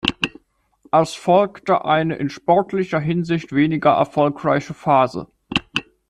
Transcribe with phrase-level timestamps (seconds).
[0.91, 5.27] Es folgte eine in sportlicher Hinsicht weniger erfolgreiche Phase.